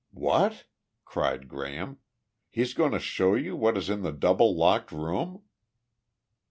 "What?" 0.13 0.63
cried 1.05 1.47
Graham. 1.47 1.99
"He's 2.49 2.73
going 2.73 2.91
to 2.93 2.97
show 2.99 3.35
you 3.35 3.55
what 3.55 3.77
is 3.77 3.87
in 3.87 4.01
the 4.01 4.11
double 4.11 4.55
locked 4.57 4.91
room?" 4.91 5.43